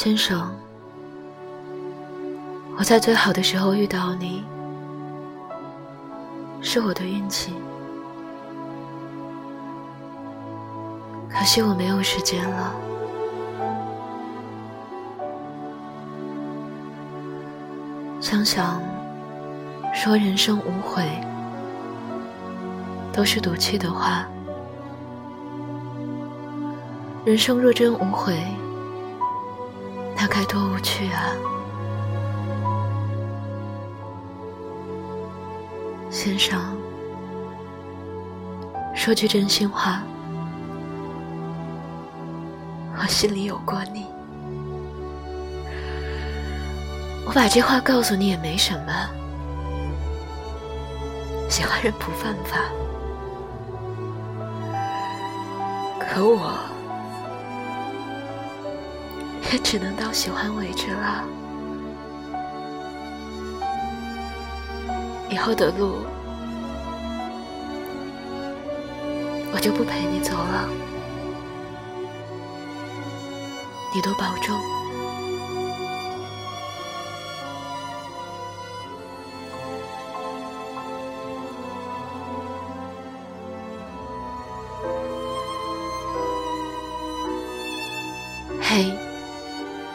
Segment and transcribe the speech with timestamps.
[0.00, 0.48] 先生，
[2.78, 4.44] 我在最好的时候遇到你，
[6.60, 7.52] 是我的运气。
[11.28, 12.72] 可惜我没有时间了。
[18.20, 18.80] 想想，
[19.92, 21.02] 说人生无悔，
[23.12, 24.28] 都是赌气的话。
[27.24, 28.40] 人生若真无悔，
[30.20, 31.32] 那该多无趣啊！
[36.10, 36.60] 先生，
[38.96, 40.02] 说句真心话，
[43.00, 44.06] 我心里有过你。
[47.24, 48.92] 我把这话告诉你也没什么，
[51.48, 52.58] 喜欢人不犯法，
[56.00, 56.67] 可我。
[59.52, 61.24] 也 只能到喜欢为止了。
[65.30, 65.98] 以后的路，
[69.52, 70.68] 我就不陪你走了。
[73.94, 74.58] 你多保重。
[88.60, 89.07] 嘿。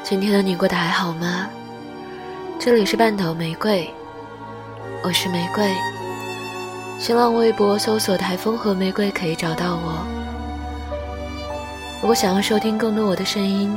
[0.03, 1.47] 今天的你过得还好吗？
[2.59, 3.89] 这里是半岛玫瑰，
[5.01, 5.73] 我是玫瑰。
[6.99, 10.05] 新浪微博搜索“台风和玫瑰”可以找到我。
[12.01, 13.73] 如果想要收听更多我的声音，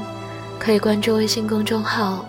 [0.59, 2.25] 可以关注微信公众号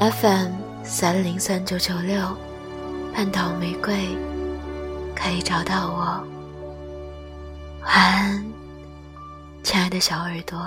[0.00, 2.34] FM 三零三九九六
[3.14, 4.16] 半岛玫瑰，
[5.14, 6.26] 可以找到我。
[7.84, 8.44] 晚安，
[9.62, 10.58] 亲爱的小耳朵。